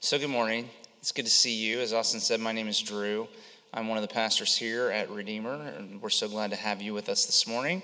[0.00, 0.68] So, good morning.
[1.00, 1.80] It's good to see you.
[1.80, 3.26] As Austin said, my name is Drew.
[3.72, 6.92] I'm one of the pastors here at Redeemer, and we're so glad to have you
[6.92, 7.80] with us this morning.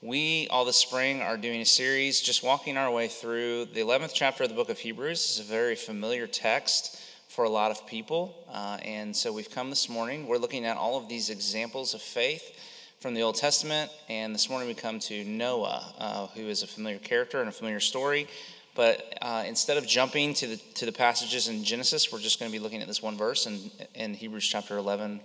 [0.00, 4.12] We, all this spring, are doing a series just walking our way through the 11th
[4.14, 5.18] chapter of the book of Hebrews.
[5.18, 9.68] It's a very familiar text for a lot of people, uh, and so we've come
[9.68, 10.28] this morning.
[10.28, 12.56] We're looking at all of these examples of faith
[13.00, 16.68] from the Old Testament, and this morning we come to Noah, uh, who is a
[16.68, 18.28] familiar character and a familiar story.
[18.74, 22.50] But uh, instead of jumping to the to the passages in Genesis, we're just going
[22.50, 25.20] to be looking at this one verse in, in Hebrews chapter 11,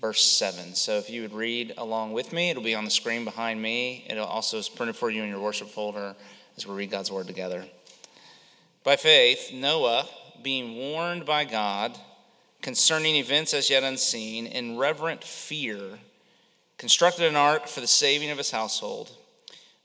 [0.00, 0.74] verse 7.
[0.74, 4.06] So if you would read along with me, it'll be on the screen behind me.
[4.08, 6.16] It'll also is printed for you in your worship folder
[6.56, 7.64] as we read God's word together.
[8.82, 10.08] By faith, Noah,
[10.42, 11.98] being warned by God
[12.62, 15.98] concerning events as yet unseen, in reverent fear,
[16.78, 19.10] constructed an ark for the saving of his household.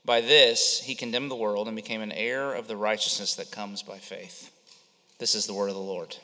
[0.06, 3.82] By this, he condemned the world and became an heir of the righteousness that comes
[3.82, 4.52] by faith.
[5.18, 6.16] This is the word of the Lord.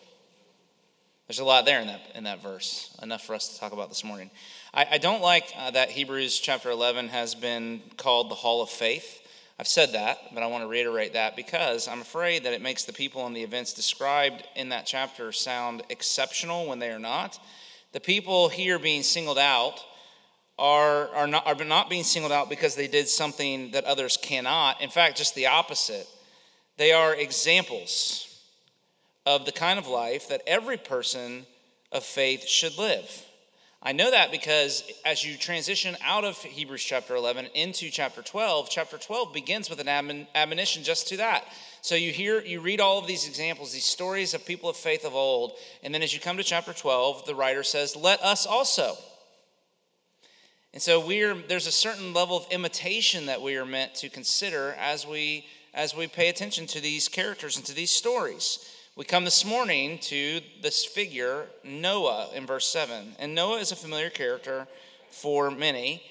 [1.28, 3.90] There's a lot there in that, in that verse, enough for us to talk about
[3.90, 4.30] this morning.
[4.74, 8.70] I, I don't like uh, that Hebrews chapter 11 has been called the Hall of
[8.70, 9.26] Faith.
[9.58, 12.84] I've said that, but I want to reiterate that because I'm afraid that it makes
[12.84, 17.40] the people and the events described in that chapter sound exceptional when they are not.
[17.94, 19.80] The people here being singled out
[20.62, 24.80] are, are, not, are not being singled out because they did something that others cannot.
[24.80, 26.08] In fact, just the opposite.
[26.78, 28.40] They are examples
[29.26, 31.48] of the kind of life that every person
[31.92, 33.26] of faith should live.
[33.82, 38.70] I know that because as you transition out of Hebrews chapter 11 into chapter 12,
[38.70, 41.44] chapter 12 begins with an admonition just to that.
[41.82, 45.06] So you hear, you read all of these examples, these stories of people of faith
[45.06, 48.46] of old, and then as you come to chapter 12, the writer says, Let us
[48.46, 48.96] also.
[50.74, 54.74] And so we're, there's a certain level of imitation that we are meant to consider
[54.80, 58.74] as we, as we pay attention to these characters and to these stories.
[58.96, 63.16] We come this morning to this figure, Noah, in verse 7.
[63.20, 64.66] And Noah is a familiar character
[65.10, 66.04] for many.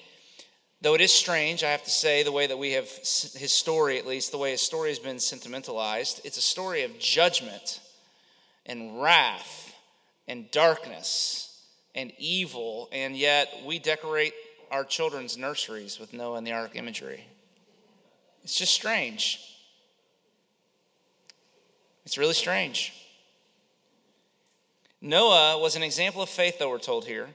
[0.81, 3.97] Though it is strange, I have to say, the way that we have his story,
[3.97, 7.79] at least, the way his story has been sentimentalized, it's a story of judgment
[8.67, 9.73] and wrath
[10.27, 11.47] and darkness
[11.93, 14.33] and evil, and yet we decorate
[14.71, 17.25] our children's nurseries with Noah and the ark imagery.
[18.43, 19.39] It's just strange.
[22.05, 22.93] It's really strange.
[25.01, 27.27] Noah was an example of faith, though we're told here,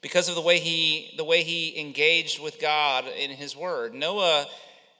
[0.00, 3.94] because of the way he the way he engaged with God in his word.
[3.94, 4.46] Noah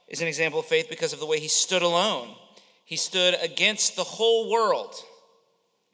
[0.09, 2.29] is an example of faith because of the way he stood alone.
[2.85, 4.95] He stood against the whole world,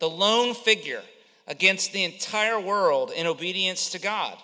[0.00, 1.02] the lone figure
[1.46, 4.36] against the entire world in obedience to God.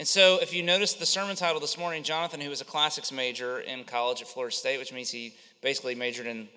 [0.00, 3.12] And so, if you notice the sermon title this morning, Jonathan, who was a classics
[3.12, 6.48] major in college at Florida State, which means he basically majored in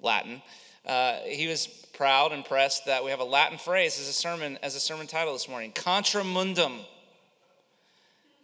[0.00, 0.40] Latin,
[0.86, 4.60] uh, he was proud and pressed that we have a Latin phrase as a sermon
[4.62, 6.82] as a sermon title this morning: "Contra mundum."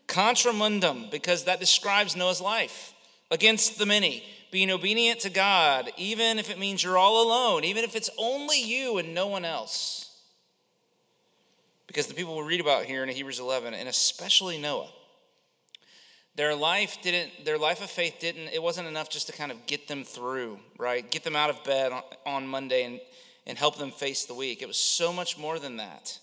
[0.09, 2.93] Contra mundum, because that describes Noah's life
[3.31, 7.84] against the many, being obedient to God, even if it means you're all alone, even
[7.84, 10.00] if it's only you and no one else
[11.90, 14.86] because the people we read about here in Hebrews 11, and especially Noah,
[16.36, 19.66] their life didn't their life of faith didn't it wasn't enough just to kind of
[19.66, 21.10] get them through right?
[21.10, 23.00] Get them out of bed on, on monday and,
[23.44, 24.62] and help them face the week.
[24.62, 26.16] It was so much more than that.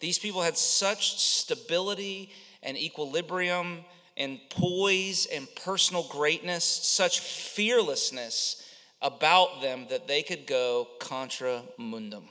[0.00, 3.84] These people had such stability and equilibrium
[4.16, 8.66] and poise and personal greatness such fearlessness
[9.02, 12.30] about them that they could go contra mundum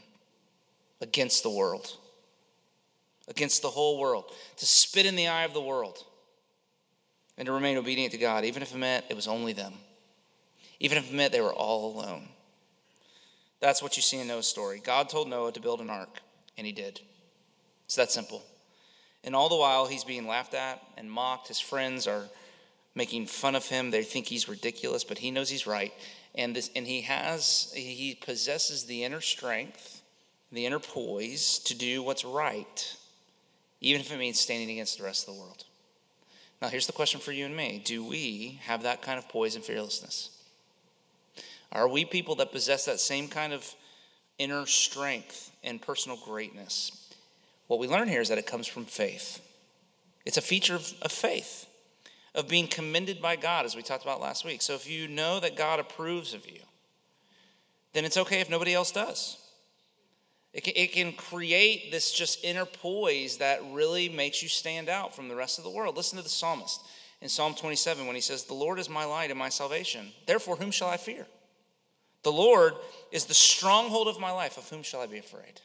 [1.00, 1.96] against the world
[3.28, 4.26] against the whole world,
[4.58, 6.04] to spit in the eye of the world,
[7.38, 9.74] and to remain obedient to God, even if it meant it was only them,
[10.80, 12.28] even if it meant they were all alone.
[13.60, 14.82] That's what you see in Noah's story.
[14.84, 16.20] God told Noah to build an ark,
[16.58, 17.00] and he did.
[17.86, 18.44] It's that simple.
[19.24, 21.48] And all the while, he's being laughed at and mocked.
[21.48, 22.26] His friends are
[22.96, 23.92] making fun of him.
[23.92, 25.94] They think he's ridiculous, but he knows he's right.
[26.34, 30.02] And, this, and he has, he possesses the inner strength,
[30.52, 32.96] the inner poise to do what's right
[33.82, 35.66] even if it means standing against the rest of the world.
[36.62, 39.56] Now, here's the question for you and me Do we have that kind of poise
[39.56, 40.30] and fearlessness?
[41.72, 43.74] Are we people that possess that same kind of
[44.38, 47.10] inner strength and personal greatness?
[47.68, 49.42] What we learn here is that it comes from faith.
[50.26, 51.66] It's a feature of, of faith,
[52.36, 54.62] of being commended by God, as we talked about last week.
[54.62, 56.60] So if you know that God approves of you,
[57.94, 59.38] then it's okay if nobody else does.
[60.54, 65.16] It can, it can create this just inner poise that really makes you stand out
[65.16, 65.96] from the rest of the world.
[65.96, 66.82] Listen to the psalmist
[67.22, 70.12] in Psalm 27 when he says, The Lord is my light and my salvation.
[70.26, 71.26] Therefore, whom shall I fear?
[72.24, 72.74] The Lord
[73.12, 74.58] is the stronghold of my life.
[74.58, 75.62] Of whom shall I be afraid?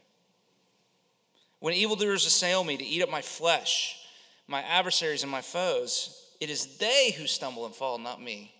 [1.58, 3.98] When evildoers assail me to eat up my flesh,
[4.46, 8.52] my adversaries and my foes, it is they who stumble and fall, not me.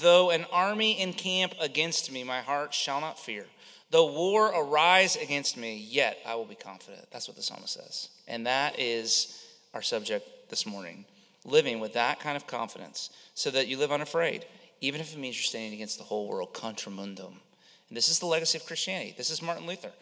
[0.00, 3.46] Though an army encamp against me, my heart shall not fear.
[3.90, 7.06] Though war arise against me, yet I will be confident.
[7.12, 8.08] That's what the psalmist says.
[8.26, 9.44] And that is
[9.74, 11.04] our subject this morning.
[11.44, 14.44] Living with that kind of confidence so that you live unafraid,
[14.80, 17.40] even if it means you're standing against the whole world, contra mundum.
[17.88, 19.14] And this is the legacy of Christianity.
[19.16, 19.92] This is Martin Luther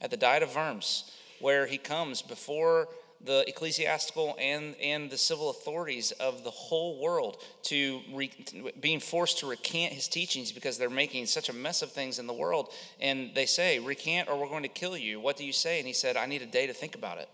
[0.00, 2.88] at the Diet of Worms, where he comes before
[3.24, 8.30] the ecclesiastical and, and the civil authorities of the whole world to re,
[8.80, 12.26] being forced to recant his teachings because they're making such a mess of things in
[12.26, 12.72] the world.
[13.00, 15.20] And they say, Recant or we're going to kill you.
[15.20, 15.78] What do you say?
[15.78, 17.28] And he said, I need a day to think about it.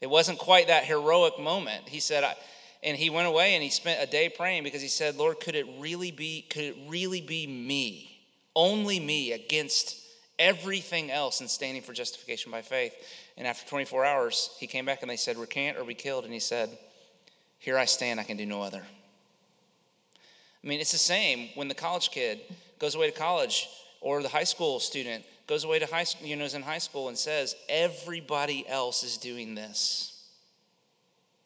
[0.00, 1.88] It wasn't quite that heroic moment.
[1.88, 2.34] He said, I,
[2.82, 5.54] and he went away and he spent a day praying because he said, Lord, could
[5.54, 8.20] it really be, could it really be me,
[8.54, 10.00] only me against
[10.38, 12.94] everything else and standing for justification by faith?
[13.36, 16.24] And after 24 hours, he came back and they said, Recant or be killed.
[16.24, 16.70] And he said,
[17.58, 18.82] Here I stand, I can do no other.
[20.64, 22.40] I mean, it's the same when the college kid
[22.78, 23.68] goes away to college
[24.00, 26.78] or the high school student goes away to high school, you know, is in high
[26.78, 30.12] school and says, Everybody else is doing this.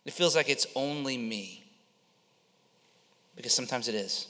[0.05, 1.65] It feels like it's only me.
[3.37, 4.27] Because sometimes it is.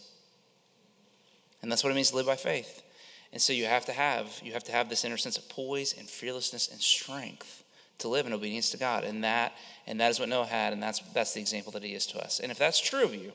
[1.63, 2.83] And that's what it means to live by faith.
[3.33, 5.95] And so you have to have you have to have this inner sense of poise
[5.97, 7.65] and fearlessness and strength
[7.99, 9.05] to live in obedience to God.
[9.05, 9.53] And that
[9.87, 12.19] and that is what Noah had, and that's that's the example that he is to
[12.19, 12.41] us.
[12.41, 13.33] And if that's true of you,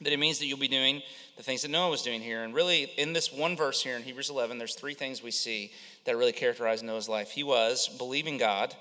[0.00, 1.02] then it means that you'll be doing
[1.36, 2.44] the things that Noah was doing here.
[2.44, 5.72] And really, in this one verse here in Hebrews 11, there's three things we see
[6.04, 7.30] that really characterize Noah's life.
[7.30, 8.74] He was believing God,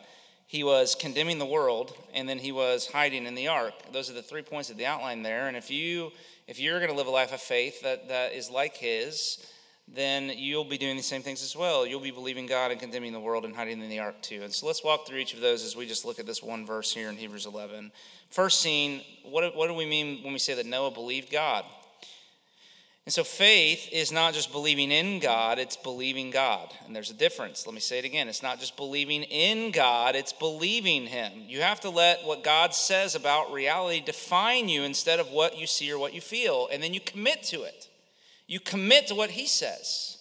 [0.46, 3.74] he was condemning the world, and then he was hiding in the ark.
[3.94, 5.48] Those are the three points of the outline there.
[5.48, 6.12] And if you
[6.48, 9.46] if you're going to live a life of faith that, that is like his,
[9.94, 11.88] then you'll be doing the same things as well.
[11.88, 14.42] You'll be believing God and condemning the world and hiding in the ark too.
[14.44, 16.66] And so let's walk through each of those as we just look at this one
[16.66, 17.92] verse here in Hebrews 11.
[18.30, 21.64] First scene, what, what do we mean when we say that Noah believed God?
[23.08, 26.74] And so faith is not just believing in God, it's believing God.
[26.86, 27.66] And there's a difference.
[27.66, 28.28] Let me say it again.
[28.28, 31.32] It's not just believing in God, it's believing Him.
[31.48, 35.68] You have to let what God says about reality define you instead of what you
[35.68, 37.88] see or what you feel, and then you commit to it.
[38.48, 40.18] You commit to what he says.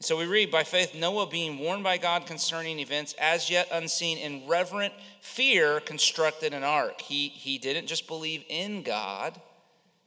[0.00, 4.18] So we read, by faith, Noah, being warned by God concerning events as yet unseen,
[4.18, 7.00] in reverent fear, constructed an ark.
[7.00, 9.40] He, he didn't just believe in God,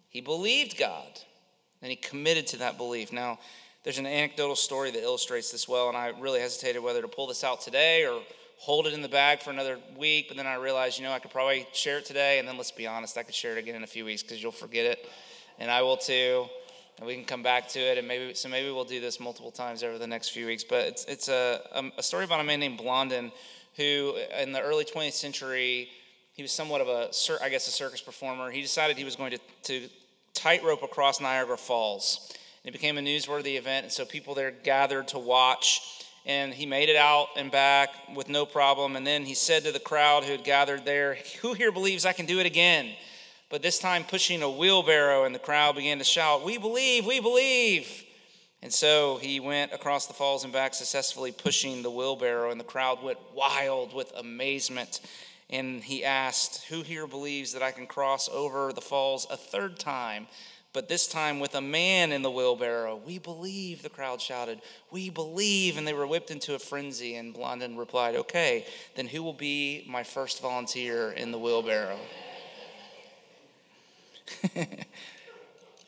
[0.07, 1.19] he believed God.
[1.81, 3.11] And he committed to that belief.
[3.11, 3.39] Now,
[3.83, 7.25] there's an anecdotal story that illustrates this well, and I really hesitated whether to pull
[7.25, 8.21] this out today or
[8.59, 10.27] hold it in the bag for another week.
[10.27, 12.71] But then I realized, you know, I could probably share it today, and then let's
[12.71, 15.09] be honest, I could share it again in a few weeks because you'll forget it
[15.61, 16.47] and I will too.
[16.97, 19.51] And we can come back to it, and maybe so maybe we'll do this multiple
[19.51, 20.63] times over the next few weeks.
[20.63, 23.31] But it's it's a um, a story about a man named Blondin,
[23.77, 25.89] who in the early 20th century
[26.33, 27.09] he was somewhat of a
[27.43, 28.51] I guess a circus performer.
[28.51, 29.89] He decided he was going to to
[30.33, 32.33] tightrope across Niagara Falls.
[32.63, 35.81] And it became a newsworthy event, and so people there gathered to watch.
[36.27, 38.95] And he made it out and back with no problem.
[38.95, 42.13] And then he said to the crowd who had gathered there, "Who here believes I
[42.13, 42.93] can do it again?"
[43.51, 47.19] But this time pushing a wheelbarrow, and the crowd began to shout, We believe, we
[47.19, 48.05] believe.
[48.63, 52.63] And so he went across the falls and back successfully pushing the wheelbarrow, and the
[52.65, 55.01] crowd went wild with amazement.
[55.49, 59.77] And he asked, Who here believes that I can cross over the falls a third
[59.77, 60.27] time?
[60.73, 63.01] But this time with a man in the wheelbarrow.
[63.05, 64.61] We believe, the crowd shouted.
[64.89, 65.77] We believe.
[65.77, 67.15] And they were whipped into a frenzy.
[67.15, 68.65] And Blondin replied, Okay,
[68.95, 71.99] then who will be my first volunteer in the wheelbarrow?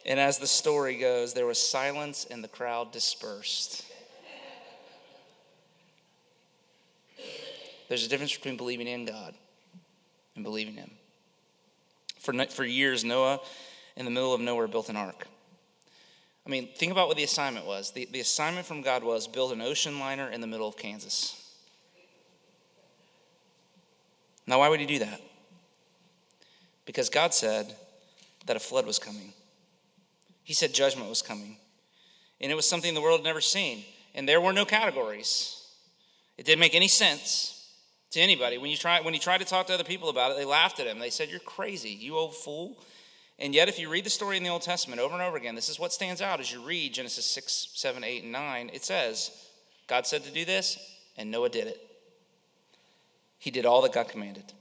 [0.06, 3.86] and as the story goes, there was silence and the crowd dispersed.
[7.90, 9.36] There's a difference between believing in God
[10.36, 10.92] and believing Him.
[12.20, 13.40] For, for years, Noah,
[13.96, 15.28] in the middle of nowhere, built an ark.
[16.46, 17.92] I mean, think about what the assignment was.
[17.92, 21.40] The, the assignment from God was build an ocean liner in the middle of Kansas.
[24.46, 25.22] Now, why would he do that?
[26.86, 27.76] Because God said,
[28.46, 29.34] that a flood was coming.
[30.44, 31.58] He said judgment was coming.
[32.42, 33.84] And it was something the world had never seen.
[34.14, 35.60] And there were no categories.
[36.38, 37.72] It didn't make any sense
[38.12, 38.58] to anybody.
[38.58, 40.80] When you try when he tried to talk to other people about it, they laughed
[40.80, 41.00] at him.
[41.00, 42.78] They said, You're crazy, you old fool.
[43.40, 45.56] And yet, if you read the story in the Old Testament over and over again,
[45.56, 48.70] this is what stands out as you read Genesis 6, 7, 8, and 9.
[48.72, 49.32] It says,
[49.88, 50.78] God said to do this,
[51.18, 51.82] and Noah did it.
[53.40, 54.54] He did all that God commanded.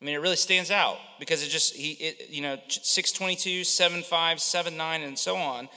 [0.00, 4.40] I mean, it really stands out because it just, he, it, you know, 622, 75,
[4.40, 5.68] 79, and so on.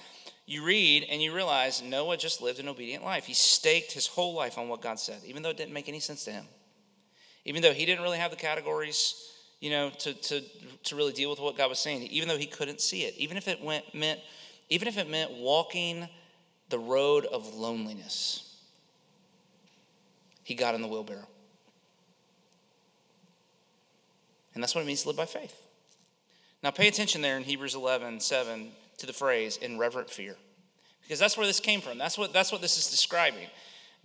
[0.45, 3.25] You read and you realize Noah just lived an obedient life.
[3.25, 5.99] He staked his whole life on what God said, even though it didn't make any
[5.99, 6.45] sense to him.
[7.45, 10.41] Even though he didn't really have the categories, you know, to, to,
[10.83, 13.35] to really deal with what God was saying, even though he couldn't see it, even
[13.35, 14.21] if it went, meant,
[14.69, 16.07] even if it meant walking
[16.69, 18.57] the road of loneliness,
[20.43, 21.27] he got in the wheelbarrow.
[24.53, 25.60] And that's what it means to live by faith.
[26.62, 30.36] Now, pay attention there in Hebrews 11 7 to the phrase in reverent fear,
[31.01, 31.98] because that's where this came from.
[31.98, 33.48] That's what, that's what this is describing.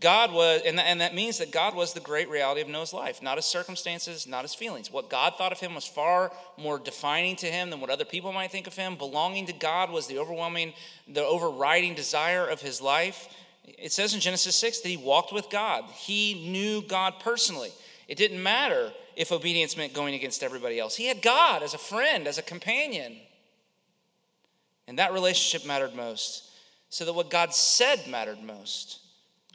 [0.01, 3.21] God was, and, and that means that God was the great reality of Noah's life,
[3.21, 4.93] not his circumstances, not his feelings.
[4.93, 8.33] What God thought of him was far more defining to him than what other people
[8.33, 8.95] might think of him.
[8.95, 10.73] Belonging to God was the overwhelming,
[11.09, 13.29] the overriding desire of his life.
[13.65, 17.71] It says in Genesis 6 that he walked with God, he knew God personally.
[18.07, 20.95] It didn't matter if obedience meant going against everybody else.
[20.95, 23.17] He had God as a friend, as a companion.
[24.87, 26.49] And that relationship mattered most.
[26.89, 29.01] So that what God said mattered most,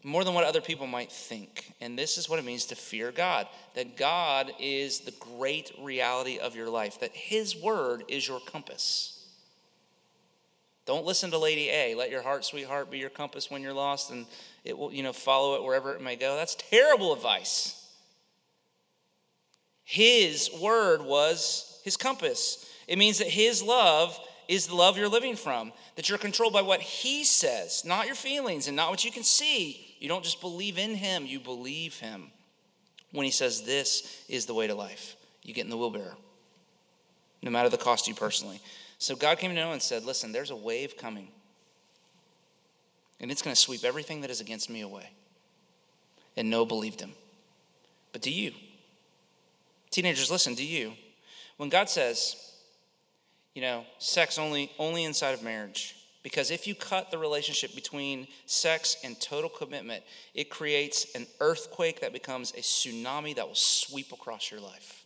[0.03, 1.73] more than what other people might think.
[1.79, 6.39] And this is what it means to fear God that God is the great reality
[6.39, 9.25] of your life, that His word is your compass.
[10.85, 11.95] Don't listen to Lady A.
[11.95, 14.25] Let your heart, sweetheart, be your compass when you're lost, and
[14.65, 16.35] it will, you know, follow it wherever it may go.
[16.35, 17.79] That's terrible advice.
[19.83, 22.69] His word was his compass.
[22.87, 26.61] It means that his love is the love you're living from, that you're controlled by
[26.61, 29.95] what he says, not your feelings and not what you can see.
[29.99, 32.31] You don't just believe in him, you believe him.
[33.11, 36.17] When he says, This is the way to life, you get in the wheelbarrow,
[37.41, 38.59] no matter the cost to you personally.
[38.97, 41.27] So God came to Noah and said, Listen, there's a wave coming,
[43.19, 45.09] and it's going to sweep everything that is against me away.
[46.35, 47.11] And Noah believed him.
[48.11, 48.53] But do you?
[49.93, 50.93] Teenagers, listen, to you?
[51.57, 52.35] When God says,
[53.53, 58.27] you know, sex only only inside of marriage, because if you cut the relationship between
[58.47, 64.11] sex and total commitment, it creates an earthquake that becomes a tsunami that will sweep
[64.11, 65.05] across your life.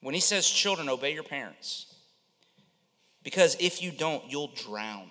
[0.00, 1.94] When he says, children, obey your parents,
[3.22, 5.10] because if you don't, you'll drown.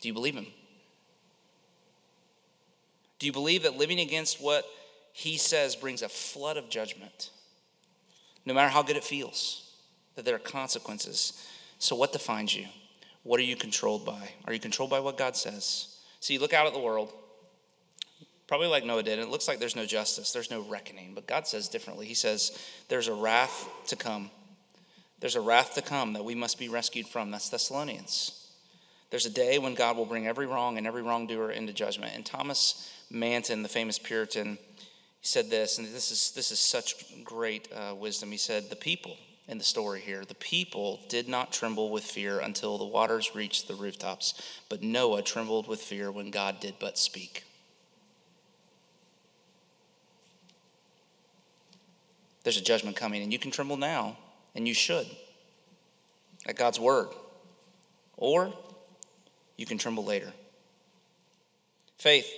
[0.00, 0.46] Do you believe him?
[3.18, 4.64] Do you believe that living against what
[5.16, 7.30] he says brings a flood of judgment,
[8.44, 9.72] no matter how good it feels,
[10.14, 11.48] that there are consequences.
[11.78, 12.66] So, what defines you?
[13.22, 14.28] What are you controlled by?
[14.46, 15.96] Are you controlled by what God says?
[16.20, 17.14] See, you look out at the world,
[18.46, 21.12] probably like Noah did, and it looks like there's no justice, there's no reckoning.
[21.14, 22.04] But God says differently.
[22.04, 24.30] He says there's a wrath to come.
[25.20, 27.30] There's a wrath to come that we must be rescued from.
[27.30, 28.52] That's Thessalonians.
[29.08, 32.12] There's a day when God will bring every wrong and every wrongdoer into judgment.
[32.14, 34.58] And Thomas Manton, the famous Puritan,
[35.26, 38.30] he said this, and this is, this is such great uh, wisdom.
[38.30, 39.16] He said, The people
[39.48, 43.66] in the story here, the people did not tremble with fear until the waters reached
[43.66, 47.42] the rooftops, but Noah trembled with fear when God did but speak.
[52.44, 54.16] There's a judgment coming, and you can tremble now,
[54.54, 55.08] and you should,
[56.46, 57.08] at God's word.
[58.16, 58.52] Or
[59.56, 60.32] you can tremble later.
[61.98, 62.32] Faith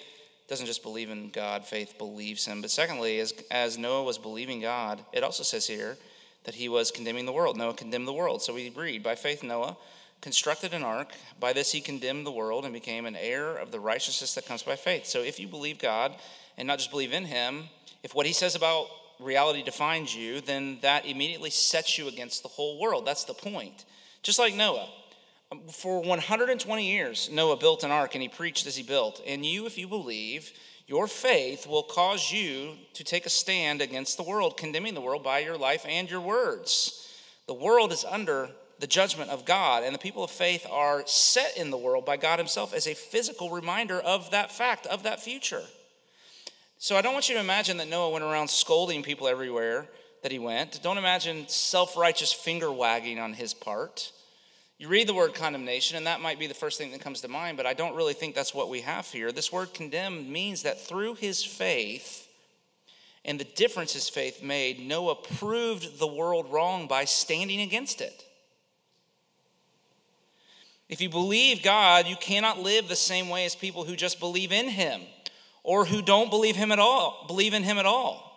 [0.49, 2.63] doesn't just believe in God, faith believes him.
[2.63, 5.99] But secondly, as, as Noah was believing God, it also says here
[6.45, 7.57] that he was condemning the world.
[7.57, 8.43] Noah condemned the world.
[8.43, 9.77] So we read, by faith, Noah
[10.21, 11.13] constructed an ark.
[11.39, 14.63] By this he condemned the world and became an heir of the righteousness that comes
[14.63, 15.07] by faith.
[15.07, 16.15] So if you believe God
[16.57, 17.65] and not just believe in him,
[18.03, 18.87] if what he says about
[19.21, 23.07] reality defines you, then that immediately sets you against the whole world.
[23.07, 23.85] That's the point.
[24.23, 24.89] Just like Noah.
[25.73, 29.23] For 120 years, Noah built an ark and he preached as he built.
[29.27, 30.53] And you, if you believe,
[30.87, 35.23] your faith will cause you to take a stand against the world, condemning the world
[35.23, 37.09] by your life and your words.
[37.47, 41.57] The world is under the judgment of God, and the people of faith are set
[41.57, 45.21] in the world by God Himself as a physical reminder of that fact, of that
[45.21, 45.65] future.
[46.79, 49.89] So I don't want you to imagine that Noah went around scolding people everywhere
[50.23, 50.81] that he went.
[50.83, 54.13] Don't imagine self righteous finger wagging on his part.
[54.79, 57.29] You read the word condemnation, and that might be the first thing that comes to
[57.29, 59.33] mind, but I don't really think that's what we have here.
[59.33, 62.29] This word condemned means that through his faith
[63.25, 68.25] and the difference his faith made, Noah proved the world wrong by standing against it.
[70.89, 74.53] If you believe God, you cannot live the same way as people who just believe
[74.53, 75.03] in him
[75.65, 78.28] or who don't believe him at all, believe in him at all.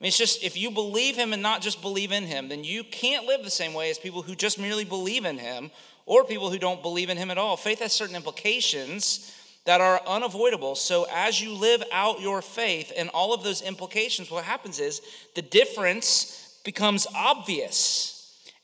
[0.00, 2.62] I mean, it's just if you believe him and not just believe in him, then
[2.62, 5.72] you can't live the same way as people who just merely believe in him
[6.06, 7.56] or people who don't believe in him at all.
[7.56, 10.76] Faith has certain implications that are unavoidable.
[10.76, 15.02] So, as you live out your faith and all of those implications, what happens is
[15.34, 18.14] the difference becomes obvious.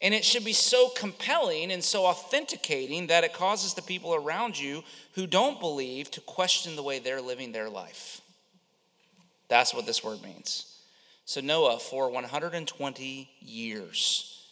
[0.01, 4.59] And it should be so compelling and so authenticating that it causes the people around
[4.59, 8.21] you who don't believe to question the way they're living their life.
[9.49, 10.74] That's what this word means.
[11.27, 14.47] So, Noah, for 120 years,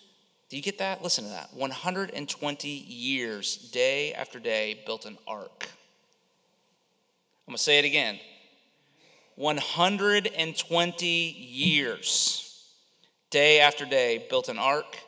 [0.48, 1.02] do you get that?
[1.02, 1.50] Listen to that.
[1.54, 5.68] 120 years, day after day, built an ark.
[7.46, 8.18] I'm going to say it again.
[9.36, 12.64] 120 years,
[13.30, 14.98] day after day, built an ark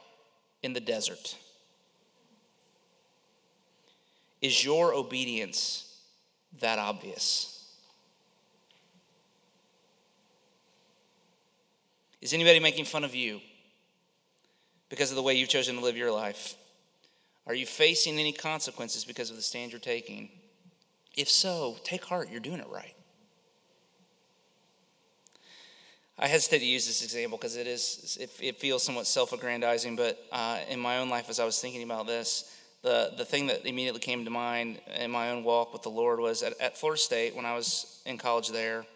[0.63, 1.37] in the desert.
[4.41, 5.99] Is your obedience
[6.61, 7.54] that obvious?
[12.25, 13.41] Is anybody making fun of you?
[14.95, 16.55] because of the way you've chosen to live your life?
[17.49, 20.31] Are you facing any consequences because of the stand you're taking?
[21.17, 22.95] If so, take heart, you're doing it right.
[26.17, 29.97] I hesitate to use this example because it is it, it, feels somewhat self-aggrandizing.
[29.97, 33.49] But uh, in my own life, as I was thinking about this, the the thing
[33.49, 36.79] that immediately came to mind in my own walk with the Lord was at, at
[36.79, 38.87] Florida State when I was in college there.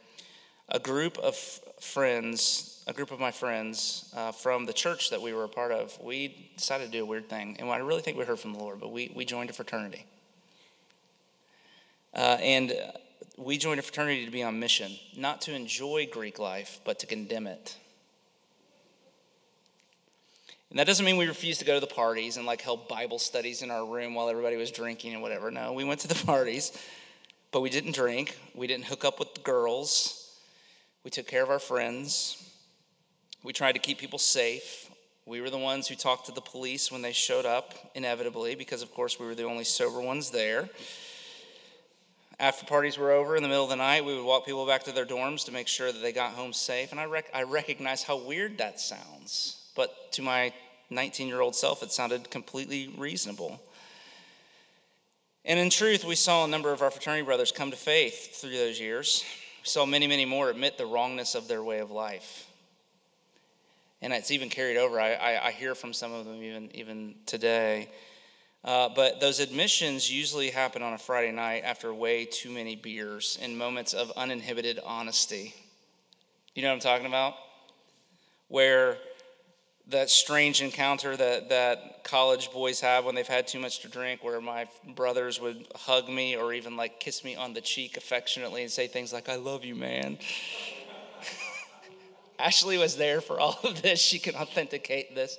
[0.68, 1.34] A group of
[1.80, 5.72] friends a group of my friends uh, from the church that we were a part
[5.72, 7.54] of, we decided to do a weird thing.
[7.58, 10.06] And I really think we heard from the Lord, but we, we joined a fraternity.
[12.14, 12.72] Uh, and
[13.36, 17.06] we joined a fraternity to be on mission, not to enjoy Greek life, but to
[17.06, 17.76] condemn it.
[20.70, 23.18] And that doesn't mean we refused to go to the parties and like held Bible
[23.18, 25.50] studies in our room while everybody was drinking and whatever.
[25.50, 26.72] No, we went to the parties,
[27.52, 28.38] but we didn't drink.
[28.54, 30.38] We didn't hook up with the girls.
[31.04, 32.47] We took care of our friends.
[33.42, 34.90] We tried to keep people safe.
[35.24, 38.82] We were the ones who talked to the police when they showed up, inevitably, because
[38.82, 40.68] of course we were the only sober ones there.
[42.40, 44.84] After parties were over in the middle of the night, we would walk people back
[44.84, 46.92] to their dorms to make sure that they got home safe.
[46.92, 49.70] And I, rec- I recognize how weird that sounds.
[49.76, 50.52] But to my
[50.90, 53.60] 19 year old self, it sounded completely reasonable.
[55.44, 58.50] And in truth, we saw a number of our fraternity brothers come to faith through
[58.50, 59.24] those years.
[59.62, 62.47] We saw many, many more admit the wrongness of their way of life
[64.00, 65.00] and it's even carried over.
[65.00, 67.88] I, I, I hear from some of them even even today.
[68.64, 73.38] Uh, but those admissions usually happen on a Friday night after way too many beers
[73.40, 75.54] in moments of uninhibited honesty.
[76.54, 77.34] You know what I'm talking about?
[78.48, 78.98] Where
[79.88, 84.22] that strange encounter that, that college boys have when they've had too much to drink,
[84.22, 88.62] where my brothers would hug me or even like kiss me on the cheek affectionately
[88.62, 90.18] and say things like, I love you, man.
[92.38, 94.00] Ashley was there for all of this.
[94.00, 95.38] She can authenticate this.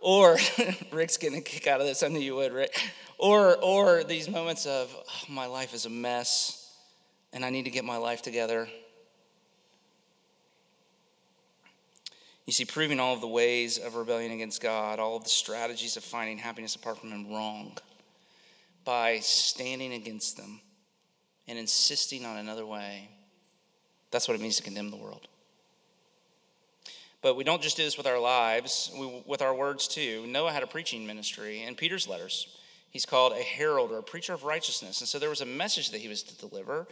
[0.00, 0.36] Or
[0.92, 2.02] Rick's getting a kick out of this.
[2.02, 2.78] I knew you would, Rick.
[3.18, 6.74] Or or these moments of oh, my life is a mess
[7.32, 8.68] and I need to get my life together.
[12.46, 15.96] You see, proving all of the ways of rebellion against God, all of the strategies
[15.96, 17.76] of finding happiness apart from Him wrong
[18.84, 20.60] by standing against them
[21.48, 23.08] and insisting on another way.
[24.12, 25.26] That's what it means to condemn the world.
[27.26, 30.24] But we don't just do this with our lives, we, with our words too.
[30.28, 32.56] Noah had a preaching ministry in Peter's letters.
[32.92, 35.00] He's called a herald or a preacher of righteousness.
[35.00, 36.86] And so there was a message that he was to deliver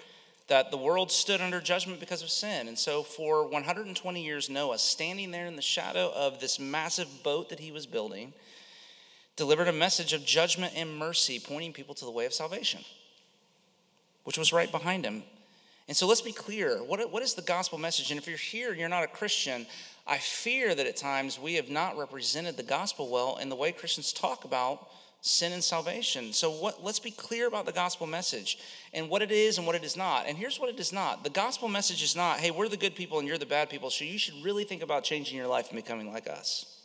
[0.48, 2.66] that the world stood under judgment because of sin.
[2.66, 7.48] And so for 120 years, Noah, standing there in the shadow of this massive boat
[7.50, 8.32] that he was building,
[9.36, 12.80] delivered a message of judgment and mercy, pointing people to the way of salvation,
[14.24, 15.22] which was right behind him.
[15.86, 18.10] And so let's be clear what, what is the gospel message?
[18.10, 19.66] And if you're here and you're not a Christian,
[20.06, 23.72] I fear that at times we have not represented the gospel well in the way
[23.72, 24.88] Christians talk about
[25.22, 26.34] sin and salvation.
[26.34, 28.58] So what, let's be clear about the gospel message
[28.92, 30.26] and what it is and what it is not.
[30.26, 31.24] And here's what it is not.
[31.24, 33.88] The gospel message is not, hey, we're the good people and you're the bad people,
[33.88, 36.82] so you should really think about changing your life and becoming like us.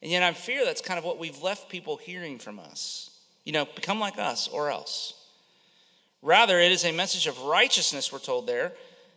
[0.00, 3.10] And yet I fear that's kind of what we've left people hearing from us.
[3.44, 5.14] You know, become like us or else.
[6.22, 8.72] Rather, it is a message of righteousness, we're told there,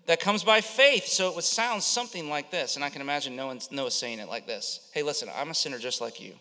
[0.06, 1.06] that comes by faith.
[1.06, 2.76] So it would sound something like this.
[2.76, 5.56] And I can imagine no Noah, Noah saying it like this Hey, listen, I'm a
[5.56, 6.34] sinner just like you,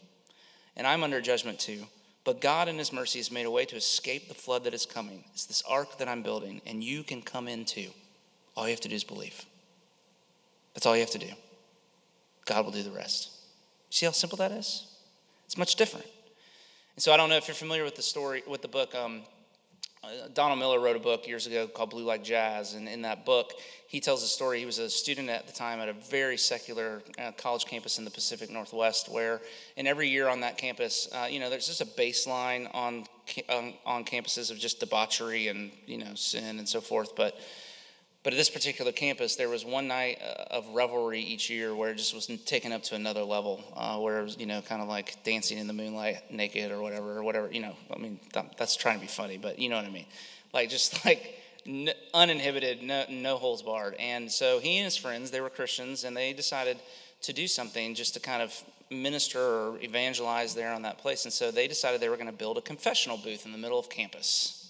[0.76, 1.86] and I'm under judgment too.
[2.24, 4.86] But God, in His mercy, has made a way to escape the flood that is
[4.86, 5.24] coming.
[5.32, 7.88] It's this ark that I'm building, and you can come into.
[8.56, 9.44] All you have to do is believe.
[10.74, 11.32] That's all you have to do.
[12.44, 13.30] God will do the rest.
[13.90, 14.86] See how simple that is?
[15.46, 16.06] It's much different.
[16.96, 19.22] And so I don't know if you're familiar with the story, with the book um,
[20.34, 23.52] Donald Miller wrote a book years ago called Blue Like Jazz, and in that book,
[23.86, 24.58] he tells a story.
[24.58, 28.04] He was a student at the time at a very secular uh, college campus in
[28.04, 29.40] the Pacific Northwest, where,
[29.76, 33.06] and every year on that campus, uh, you know, there's just a baseline on
[33.48, 37.38] on, on campuses of just debauchery and you know sin and so forth, but
[38.22, 41.90] but at this particular campus, there was one night uh, of revelry each year where
[41.90, 44.80] it just was taken up to another level, uh, where it was, you know, kind
[44.80, 47.74] of like dancing in the moonlight naked or whatever, or whatever, you know.
[47.94, 48.20] I mean,
[48.56, 50.06] that's trying to be funny, but you know what I mean.
[50.52, 51.34] Like, just like
[51.66, 53.94] n- uninhibited, no, no holds barred.
[53.98, 56.78] And so he and his friends, they were Christians, and they decided
[57.22, 58.54] to do something just to kind of
[58.88, 61.24] minister or evangelize there on that place.
[61.24, 63.78] And so they decided they were going to build a confessional booth in the middle
[63.78, 64.61] of campus.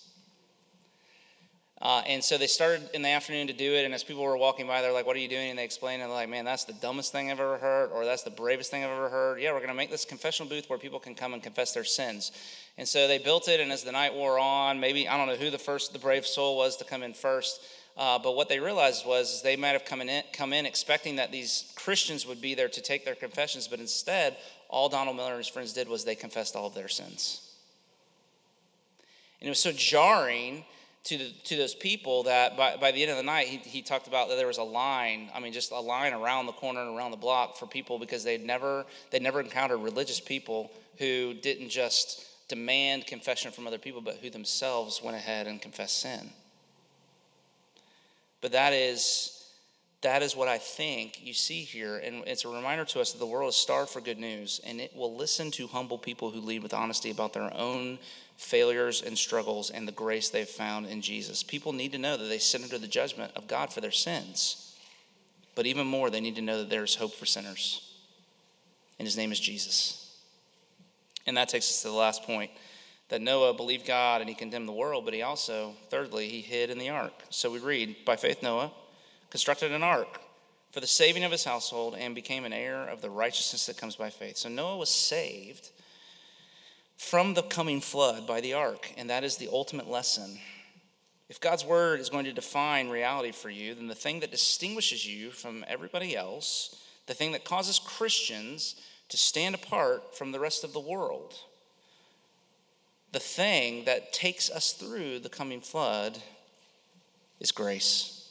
[1.82, 3.84] Uh, and so they started in the afternoon to do it.
[3.84, 5.50] And as people were walking by, they're like, What are you doing?
[5.50, 8.04] And they explained, and they're like, Man, that's the dumbest thing I've ever heard, or
[8.04, 9.40] that's the bravest thing I've ever heard.
[9.40, 11.82] Yeah, we're going to make this confessional booth where people can come and confess their
[11.82, 12.30] sins.
[12.78, 13.58] And so they built it.
[13.58, 16.24] And as the night wore on, maybe, I don't know who the first, the brave
[16.24, 17.60] soul was to come in first.
[17.96, 21.32] Uh, but what they realized was they might have come in, come in expecting that
[21.32, 24.36] these Christians would be there to take their confessions, but instead,
[24.68, 27.50] all Donald Miller and his friends did was they confessed all of their sins.
[29.40, 30.64] And it was so jarring
[31.04, 33.82] to, the, to those people that by, by the end of the night, he, he
[33.82, 36.80] talked about that there was a line, I mean, just a line around the corner
[36.80, 41.34] and around the block for people because they'd never, they'd never encountered religious people who
[41.34, 46.30] didn't just demand confession from other people, but who themselves went ahead and confessed sin.
[48.40, 49.42] But that is
[50.02, 51.98] that is what I think you see here.
[51.98, 54.80] And it's a reminder to us that the world is starved for good news, and
[54.80, 57.98] it will listen to humble people who lead with honesty about their own
[58.36, 61.42] failures and struggles and the grace they've found in Jesus.
[61.42, 64.74] People need to know that they sit under the judgment of God for their sins.
[65.54, 67.94] But even more, they need to know that there is hope for sinners.
[68.98, 70.16] And his name is Jesus.
[71.26, 72.50] And that takes us to the last point
[73.08, 76.70] that Noah believed God and he condemned the world, but he also, thirdly, he hid
[76.70, 77.12] in the ark.
[77.28, 78.72] So we read, by faith, Noah
[79.30, 80.20] constructed an ark
[80.70, 83.96] for the saving of his household and became an heir of the righteousness that comes
[83.96, 84.38] by faith.
[84.38, 85.70] So Noah was saved
[87.02, 90.38] from the coming flood by the ark, and that is the ultimate lesson.
[91.28, 95.06] If God's word is going to define reality for you, then the thing that distinguishes
[95.06, 98.76] you from everybody else, the thing that causes Christians
[99.08, 101.34] to stand apart from the rest of the world,
[103.10, 106.16] the thing that takes us through the coming flood
[107.40, 108.30] is grace.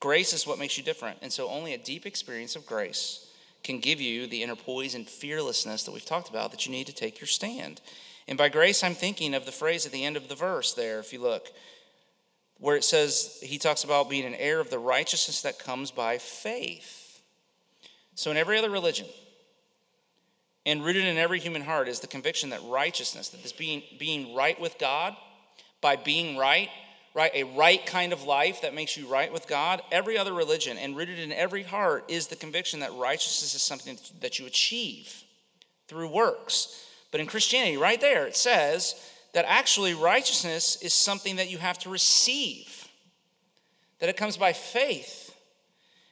[0.00, 1.18] Grace is what makes you different.
[1.22, 3.23] And so only a deep experience of grace
[3.64, 6.86] can give you the inner poise and fearlessness that we've talked about that you need
[6.86, 7.80] to take your stand.
[8.28, 11.00] And by grace, I'm thinking of the phrase at the end of the verse there,
[11.00, 11.48] if you look,
[12.58, 16.18] where it says, he talks about being an heir of the righteousness that comes by
[16.18, 17.20] faith.
[18.14, 19.06] So in every other religion,
[20.66, 24.34] and rooted in every human heart is the conviction that righteousness, that this being, being
[24.34, 25.14] right with God,
[25.80, 26.70] by being right,
[27.14, 30.76] right, a right kind of life that makes you right with God, every other religion
[30.76, 35.22] and rooted in every heart is the conviction that righteousness is something that you achieve
[35.86, 36.84] through works.
[37.12, 38.96] But in Christianity, right there, it says
[39.32, 42.88] that actually righteousness is something that you have to receive,
[44.00, 45.20] that it comes by faith.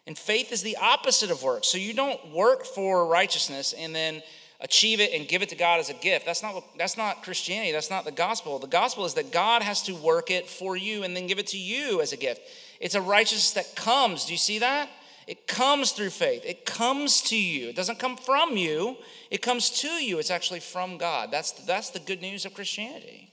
[0.06, 1.64] And faith is the opposite of work.
[1.64, 4.22] So you don't work for righteousness and then
[4.62, 6.24] achieve it and give it to God as a gift.
[6.24, 7.72] That's not, that's not Christianity.
[7.72, 8.58] That's not the gospel.
[8.58, 11.48] The gospel is that God has to work it for you and then give it
[11.48, 12.42] to you as a gift.
[12.80, 14.24] It's a righteousness that comes.
[14.24, 14.88] Do you see that?
[15.26, 16.42] It comes through faith.
[16.44, 17.68] It comes to you.
[17.68, 18.96] It doesn't come from you.
[19.30, 20.18] It comes to you.
[20.18, 21.30] It's actually from God.
[21.30, 23.31] That's, that's the good news of Christianity.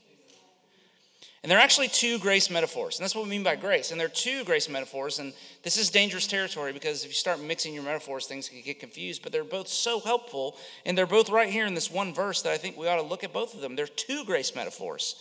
[1.42, 3.92] And there are actually two grace metaphors, and that's what we mean by grace.
[3.92, 7.40] And there are two grace metaphors, and this is dangerous territory because if you start
[7.40, 9.24] mixing your metaphors, things can get confused.
[9.24, 12.52] But they're both so helpful, and they're both right here in this one verse that
[12.52, 13.78] I think we ought to look at both of them.
[13.78, 15.16] There are two grace metaphors.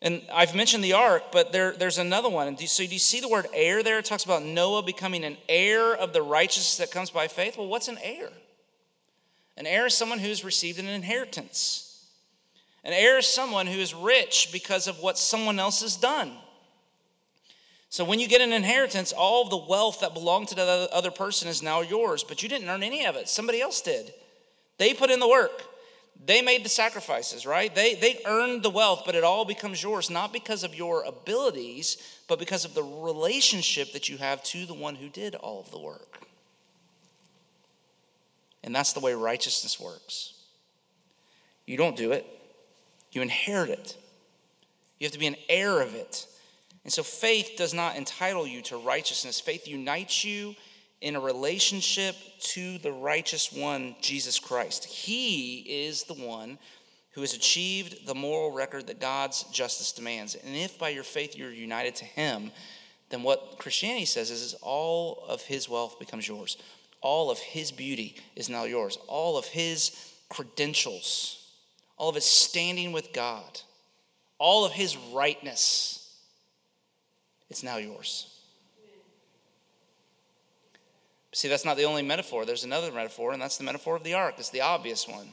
[0.00, 2.56] And I've mentioned the ark, but there, there's another one.
[2.58, 3.98] so do you see the word heir there?
[3.98, 7.56] It talks about Noah becoming an heir of the righteousness that comes by faith.
[7.56, 8.30] Well, what's an heir?
[9.56, 11.93] An heir is someone who's received an inheritance.
[12.84, 16.32] An heir is someone who is rich because of what someone else has done.
[17.88, 21.48] So when you get an inheritance, all the wealth that belonged to the other person
[21.48, 23.28] is now yours, but you didn't earn any of it.
[23.28, 24.12] Somebody else did.
[24.78, 25.62] They put in the work.
[26.26, 27.74] They made the sacrifices, right?
[27.74, 31.96] They, they earned the wealth, but it all becomes yours, not because of your abilities,
[32.28, 35.70] but because of the relationship that you have to the one who did all of
[35.70, 36.26] the work.
[38.62, 40.34] And that's the way righteousness works.
[41.66, 42.26] You don't do it,
[43.14, 43.96] you inherit it.
[44.98, 46.26] You have to be an heir of it.
[46.84, 49.40] And so faith does not entitle you to righteousness.
[49.40, 50.54] Faith unites you
[51.00, 54.84] in a relationship to the righteous one, Jesus Christ.
[54.84, 56.58] He is the one
[57.12, 60.34] who has achieved the moral record that God's justice demands.
[60.34, 62.50] And if by your faith you're united to him,
[63.10, 66.56] then what Christianity says is, is all of his wealth becomes yours.
[67.00, 68.98] All of his beauty is now yours.
[69.06, 71.43] All of his credentials
[71.96, 73.60] all of his standing with God,
[74.38, 76.00] all of his rightness,
[77.50, 78.30] it's now yours.
[81.32, 82.44] See, that's not the only metaphor.
[82.44, 84.34] There's another metaphor, and that's the metaphor of the ark.
[84.38, 85.28] It's the obvious one.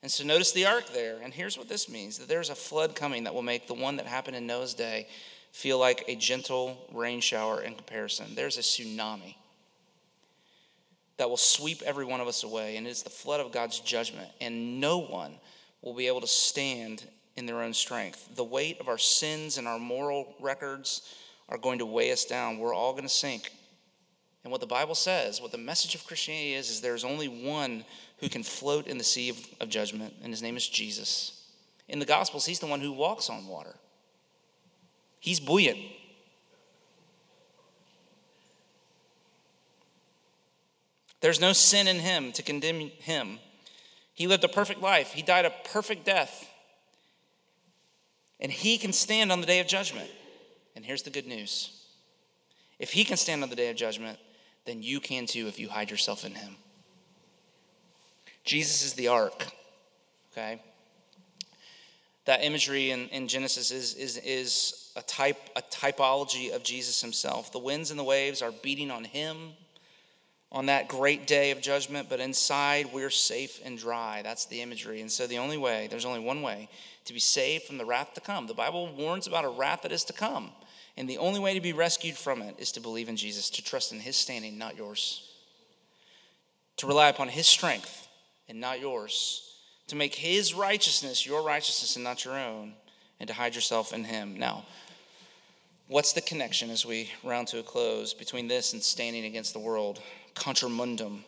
[0.00, 1.16] And so notice the ark there.
[1.22, 3.96] And here's what this means that there's a flood coming that will make the one
[3.96, 5.08] that happened in Noah's day
[5.50, 8.34] feel like a gentle rain shower in comparison.
[8.34, 9.34] There's a tsunami
[11.16, 14.28] that will sweep every one of us away, and it's the flood of God's judgment.
[14.40, 15.34] And no one
[15.84, 17.04] will be able to stand
[17.36, 18.34] in their own strength.
[18.34, 21.14] The weight of our sins and our moral records
[21.48, 22.58] are going to weigh us down.
[22.58, 23.52] We're all going to sink
[24.44, 27.84] and what the Bible says, what the message of Christianity is, is there's only one
[28.18, 31.48] who can float in the sea of, of judgment, and his name is Jesus.
[31.88, 33.74] In the Gospels, he's the one who walks on water.
[35.18, 35.78] He's buoyant.
[41.22, 43.38] There's no sin in him to condemn him.
[44.14, 46.48] He lived a perfect life, he died a perfect death.
[48.40, 50.10] And he can stand on the day of judgment.
[50.76, 51.80] And here's the good news
[52.78, 54.18] if he can stand on the day of judgment,
[54.64, 56.56] then you can too if you hide yourself in him.
[58.44, 59.46] Jesus is the ark,
[60.32, 60.60] okay?
[62.26, 67.52] That imagery in, in Genesis is, is, is a, type, a typology of Jesus himself.
[67.52, 69.52] The winds and the waves are beating on him
[70.54, 74.22] on that great day of judgment, but inside we're safe and dry.
[74.22, 75.00] That's the imagery.
[75.00, 76.68] And so the only way, there's only one way
[77.06, 78.46] to be saved from the wrath to come.
[78.46, 80.52] The Bible warns about a wrath that is to come.
[80.96, 83.64] And the only way to be rescued from it is to believe in Jesus, to
[83.64, 85.28] trust in his standing, not yours.
[86.76, 88.06] To rely upon his strength
[88.48, 89.56] and not yours.
[89.88, 92.74] To make his righteousness your righteousness and not your own.
[93.18, 94.38] And to hide yourself in him.
[94.38, 94.64] Now,
[95.88, 99.58] what's the connection as we round to a close between this and standing against the
[99.58, 100.00] world?
[100.34, 101.24] Contra mundum,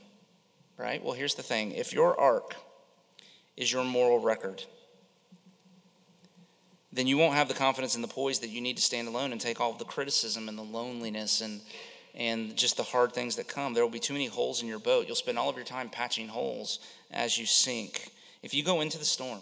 [0.77, 1.03] right?
[1.03, 2.57] Well, here's the thing if your ark
[3.57, 4.65] is your moral record,
[6.93, 9.33] then you won't have the confidence and the poise that you need to stand alone
[9.33, 11.61] and take all of the criticism and the loneliness and
[12.17, 13.75] and just the hard things that come.
[13.75, 15.07] There will be too many holes in your boat.
[15.07, 16.79] You'll spend all of your time patching holes
[17.11, 18.11] as you sink.
[18.43, 19.41] If you go into the storm,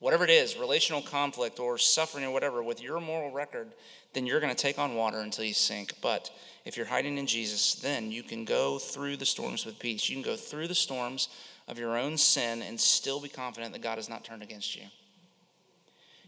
[0.00, 3.72] whatever it is, relational conflict or suffering or whatever, with your moral record,
[4.12, 5.92] then you're going to take on water until you sink.
[6.00, 6.30] But
[6.64, 10.08] if you're hiding in Jesus, then you can go through the storms with peace.
[10.08, 11.28] You can go through the storms
[11.66, 14.84] of your own sin and still be confident that God has not turned against you.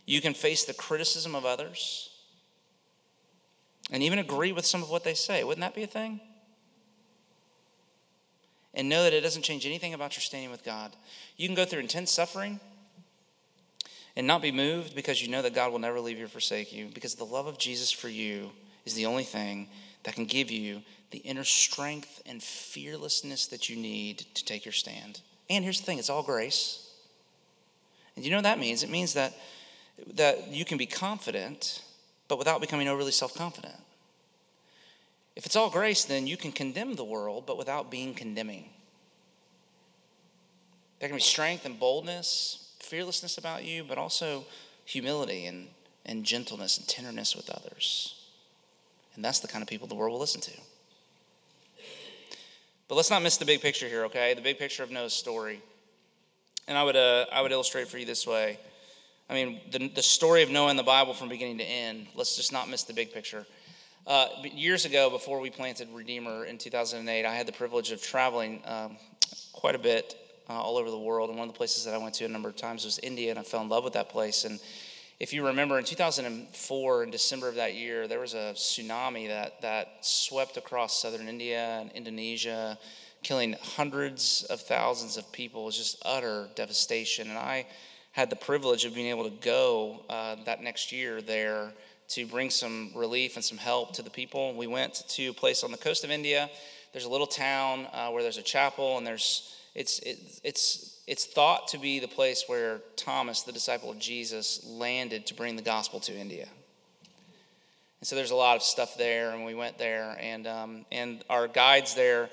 [0.06, 2.10] You can face the criticism of others
[3.90, 5.44] and even agree with some of what they say.
[5.44, 6.20] Wouldn't that be a thing?
[8.74, 10.94] And know that it doesn't change anything about your standing with God.
[11.36, 12.60] You can go through intense suffering
[14.16, 16.72] and not be moved because you know that God will never leave you or forsake
[16.72, 18.50] you, because the love of Jesus for you
[18.84, 19.68] is the only thing
[20.02, 24.72] that can give you the inner strength and fearlessness that you need to take your
[24.72, 25.20] stand.
[25.48, 26.88] And here's the thing it's all grace.
[28.16, 28.82] And you know what that means?
[28.82, 29.32] It means that
[30.14, 31.82] that you can be confident,
[32.28, 33.74] but without becoming overly self confident.
[35.36, 38.68] If it's all grace, then you can condemn the world, but without being condemning.
[40.98, 44.44] There can be strength and boldness, fearlessness about you, but also
[44.84, 45.68] humility and,
[46.04, 48.16] and gentleness and tenderness with others.
[49.14, 50.52] And that's the kind of people the world will listen to.
[52.88, 54.34] But let's not miss the big picture here, okay?
[54.34, 55.60] The big picture of Noah's story.
[56.66, 58.58] And I would, uh, I would illustrate for you this way.
[59.28, 62.34] I mean, the, the story of Noah in the Bible from beginning to end, let's
[62.34, 63.46] just not miss the big picture.
[64.06, 68.60] Uh, years ago, before we planted Redeemer in 2008, I had the privilege of traveling
[68.64, 68.96] um,
[69.52, 70.16] quite a bit
[70.50, 71.30] uh, all over the world.
[71.30, 73.30] And one of the places that I went to a number of times was India,
[73.30, 74.44] and I fell in love with that place.
[74.44, 74.58] And
[75.20, 79.62] if you remember, in 2004, in December of that year, there was a tsunami that,
[79.62, 82.76] that swept across southern India and Indonesia,
[83.22, 85.62] killing hundreds of thousands of people.
[85.62, 87.28] It was just utter devastation.
[87.28, 87.66] And I
[88.12, 91.72] had the privilege of being able to go uh, that next year there
[92.08, 94.52] to bring some relief and some help to the people.
[94.54, 96.50] We went to a place on the coast of India.
[96.92, 101.26] There's a little town uh, where there's a chapel, and there's it's it, it's it's
[101.26, 105.62] thought to be the place where Thomas, the disciple of Jesus, landed to bring the
[105.62, 106.48] gospel to India.
[108.00, 111.24] And so there's a lot of stuff there, and we went there, and um, and
[111.28, 112.30] our guides there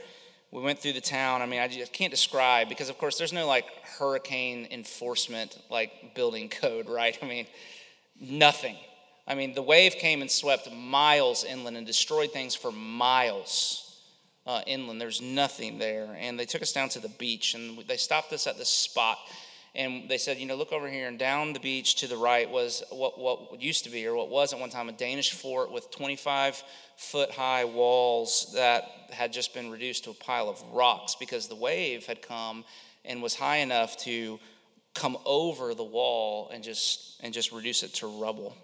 [0.51, 1.41] we went through the town.
[1.41, 3.65] I mean, I just can't describe because, of course, there's no like
[3.99, 7.17] hurricane enforcement like building code, right?
[7.21, 7.47] I mean,
[8.19, 8.75] nothing.
[9.27, 13.86] I mean, the wave came and swept miles inland and destroyed things for miles
[14.47, 14.99] uh, inland.
[14.99, 16.17] There's nothing there.
[16.19, 19.19] And they took us down to the beach and they stopped us at this spot
[19.77, 22.49] and they said, you know, look over here, and down the beach to the right
[22.49, 25.71] was what, what used to be, or what was at one time, a Danish fort
[25.71, 26.63] with 25
[26.97, 31.55] foot high walls that had just been reduced to a pile of rocks because the
[31.55, 32.65] wave had come
[33.05, 34.39] and was high enough to
[34.95, 38.57] come over the wall and just and just reduce it to rubble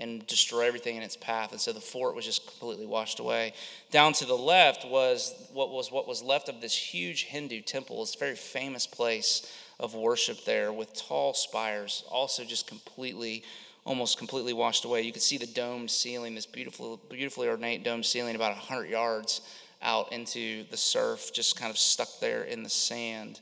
[0.00, 1.50] and destroy everything in its path.
[1.52, 3.52] And so the fort was just completely washed away.
[3.90, 8.02] Down to the left was what was what was left of this huge Hindu temple.
[8.02, 13.44] It's a very famous place of worship there with tall spires, also just completely
[13.84, 15.00] almost completely washed away.
[15.02, 19.40] You could see the domed ceiling, this beautiful, beautifully ornate domed ceiling, about 100 yards
[19.80, 23.40] out into the surf, just kind of stuck there in the sand.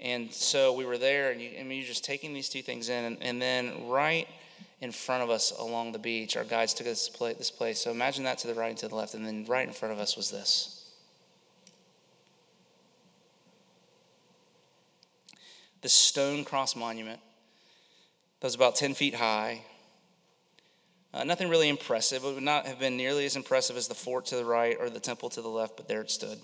[0.00, 2.88] And so we were there, and you, I mean, you're just taking these two things
[2.88, 4.26] in, and, and then right
[4.84, 7.80] in front of us along the beach, our guides took us to this place.
[7.80, 9.94] So imagine that to the right and to the left, and then right in front
[9.94, 10.92] of us was this.
[15.80, 17.20] The stone cross monument
[18.40, 19.62] that was about 10 feet high,
[21.14, 22.22] uh, nothing really impressive.
[22.22, 24.90] It would not have been nearly as impressive as the fort to the right or
[24.90, 26.38] the temple to the left, but there it stood.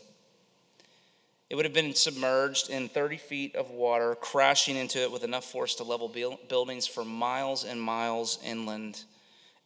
[1.50, 5.44] It would have been submerged in 30 feet of water, crashing into it with enough
[5.44, 6.08] force to level
[6.48, 9.02] buildings for miles and miles inland.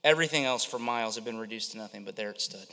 [0.02, 2.66] Everything else for miles had been reduced to nothing, but there it stood.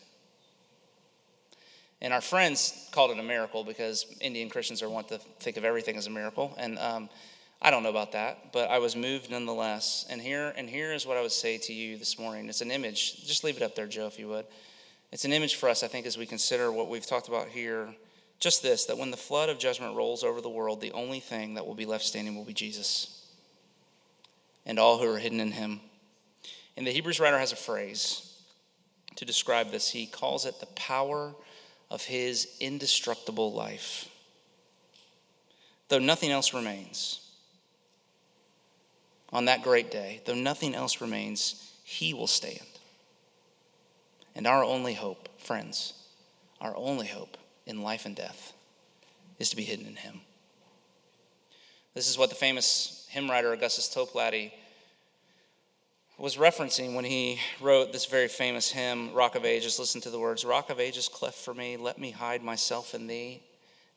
[2.02, 5.66] And our friends called it a miracle because Indian Christians are wont to think of
[5.66, 6.56] everything as a miracle.
[6.58, 7.10] And um,
[7.62, 10.06] I don't know about that, but I was moved nonetheless.
[10.10, 12.48] And here, and here is what I would say to you this morning.
[12.48, 13.28] It's an image.
[13.28, 14.46] Just leave it up there, Joe, if you would.
[15.12, 17.94] It's an image for us, I think, as we consider what we've talked about here.
[18.42, 21.54] Just this that when the flood of judgment rolls over the world, the only thing
[21.54, 23.28] that will be left standing will be Jesus
[24.66, 25.80] and all who are hidden in him.
[26.76, 28.42] And the Hebrews writer has a phrase
[29.16, 29.92] to describe this.
[29.92, 31.36] He calls it the power
[31.92, 34.10] of his indestructible life.
[35.90, 37.20] Though nothing else remains,
[39.32, 42.60] on that great day, though nothing else remains, he will stand.
[44.36, 45.94] And our only hope, friends,
[46.60, 48.54] our only hope in life and death
[49.40, 50.22] is to be hidden in him.
[51.94, 54.52] This is what the famous hymn writer Augustus Toplady
[56.18, 59.80] was referencing when he wrote this very famous hymn, Rock of Ages.
[59.80, 63.08] Listen to the words Rock of Ages, cleft for me, let me hide myself in
[63.08, 63.42] thee.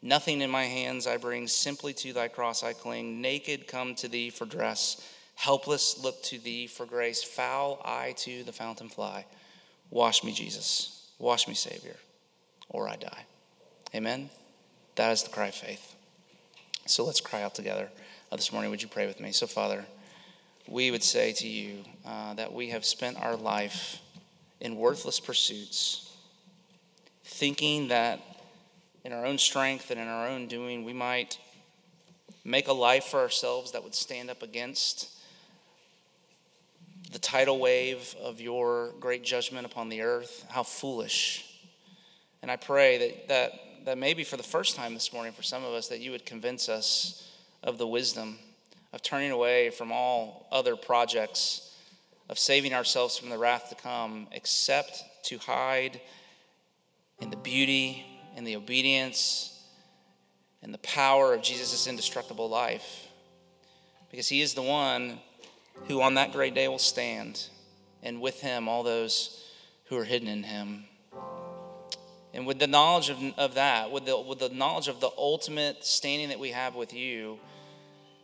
[0.03, 3.21] Nothing in my hands I bring, simply to thy cross I cling.
[3.21, 5.03] Naked come to thee for dress
[5.37, 7.23] Helpless, look to thee for grace.
[7.23, 9.27] Foul, I to the fountain fly.
[9.91, 11.09] Wash me, Jesus.
[11.19, 11.97] Wash me, Savior,
[12.69, 13.25] or I die.
[13.95, 14.29] Amen?
[14.97, 15.95] That is the cry of faith.
[16.87, 17.89] So let's cry out together
[18.33, 18.73] uh, this morning.
[18.73, 19.31] Would you pray with me?
[19.31, 19.85] So, Father,
[20.67, 24.01] we would say to you uh, that we have spent our life
[24.61, 26.13] in worthless pursuits,
[27.23, 28.21] thinking that
[29.05, 31.39] in our own strength and in our own doing, we might
[32.45, 35.09] make a life for ourselves that would stand up against
[37.13, 40.45] the tidal wave of your great judgment upon the earth.
[40.49, 41.45] How foolish.
[42.43, 43.53] And I pray that, that,
[43.85, 46.25] that maybe for the first time this morning, for some of us, that you would
[46.25, 47.31] convince us
[47.63, 48.39] of the wisdom
[48.93, 51.75] of turning away from all other projects,
[52.29, 56.01] of saving ourselves from the wrath to come, except to hide
[57.21, 59.63] in the beauty and the obedience
[60.63, 63.09] and the power of Jesus' indestructible life.
[64.11, 65.19] Because he is the one
[65.89, 67.49] who on that great day will stand,
[68.03, 69.45] and with him all those
[69.87, 70.85] who are hidden in him.
[72.35, 75.85] And with the knowledge of, of that, with the, with the knowledge of the ultimate
[75.85, 77.39] standing that we have with you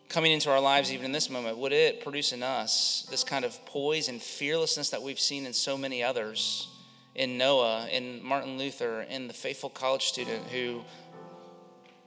[0.09, 3.45] coming into our lives, even in this moment, would it produce in us this kind
[3.45, 6.69] of poise and fearlessness that we've seen in so many others?
[7.15, 10.83] In Noah, in Martin Luther, in the faithful college student who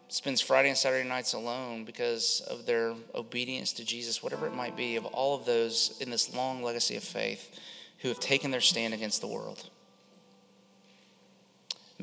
[0.09, 4.75] spends Friday and Saturday nights alone because of their obedience to Jesus, whatever it might
[4.75, 7.57] be, of all of those in this long legacy of faith
[7.99, 9.69] who have taken their stand against the world.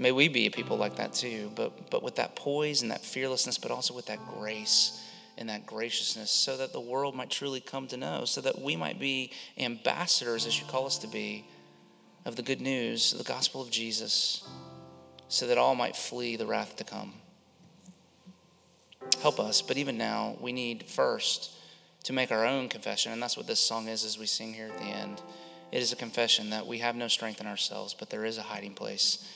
[0.01, 3.59] May we be people like that too, but, but with that poise and that fearlessness,
[3.59, 4.99] but also with that grace
[5.37, 8.77] and that graciousness, so that the world might truly come to know, so that we
[8.77, 11.45] might be ambassadors, as you call us to be,
[12.25, 14.49] of the good news, the gospel of Jesus,
[15.29, 17.13] so that all might flee the wrath to come.
[19.21, 19.61] Help us.
[19.61, 21.53] But even now, we need first
[22.05, 23.13] to make our own confession.
[23.13, 25.21] And that's what this song is as we sing here at the end.
[25.73, 28.43] It is a confession that we have no strength in ourselves, but there is a
[28.43, 29.31] hiding place.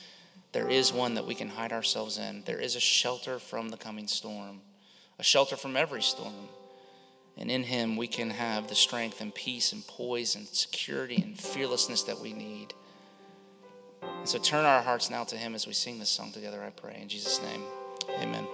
[0.55, 2.41] There is one that we can hide ourselves in.
[2.45, 4.61] There is a shelter from the coming storm,
[5.19, 6.47] a shelter from every storm.
[7.35, 11.37] And in Him, we can have the strength and peace and poise and security and
[11.37, 12.73] fearlessness that we need.
[14.01, 16.69] And so turn our hearts now to Him as we sing this song together, I
[16.69, 16.99] pray.
[17.01, 17.61] In Jesus' name,
[18.21, 18.47] amen.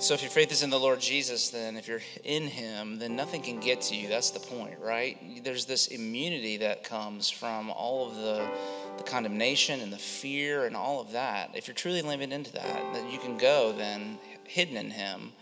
[0.00, 3.16] So if your faith is in the Lord Jesus, then if you're in him, then
[3.16, 4.08] nothing can get to you.
[4.08, 5.42] That's the point, right?
[5.42, 8.46] There's this immunity that comes from all of the,
[8.96, 11.50] the condemnation and the fear and all of that.
[11.54, 15.32] If you're truly living into that, then you can go then hidden in him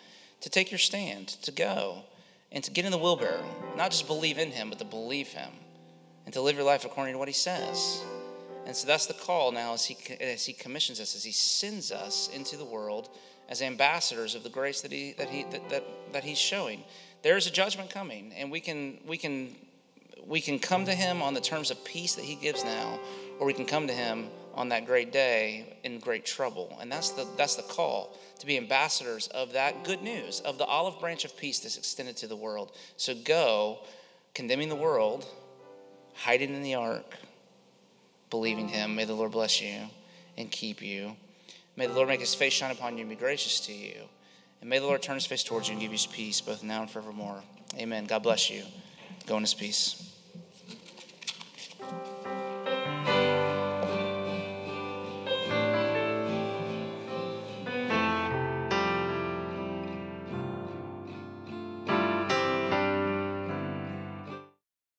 [0.43, 2.03] to take your stand, to go,
[2.51, 3.45] and to get in the wheelbarrow.
[3.77, 5.51] Not just believe in Him, but to believe Him,
[6.25, 8.03] and to live your life according to what He says.
[8.67, 11.91] And so that's the call now as He, as he commissions us, as He sends
[11.91, 13.09] us into the world
[13.49, 16.85] as ambassadors of the grace that, he, that, he, that, that, that He's showing.
[17.23, 19.55] There is a judgment coming, and we can, we, can,
[20.27, 22.99] we can come to Him on the terms of peace that He gives now,
[23.43, 26.79] or we can come to Him on that great day in great trouble.
[26.81, 30.65] And that's the, that's the call to be ambassadors of that good news, of the
[30.65, 32.71] olive branch of peace that's extended to the world.
[32.97, 33.81] So go,
[34.33, 35.27] condemning the world,
[36.15, 37.17] hiding in the ark,
[38.31, 38.95] believing Him.
[38.95, 39.89] May the Lord bless you
[40.39, 41.17] and keep you.
[41.75, 44.03] May the Lord make His face shine upon you and be gracious to you.
[44.61, 46.83] And may the Lord turn His face towards you and give you peace, both now
[46.83, 47.43] and forevermore.
[47.77, 48.05] Amen.
[48.05, 48.63] God bless you.
[49.27, 50.12] Go in His peace.